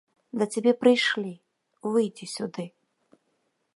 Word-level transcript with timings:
Да 0.41 0.45
цябе 0.53 0.71
прыйшлі, 0.83 1.33
выйдзі 1.93 2.25
сюды! 2.35 2.65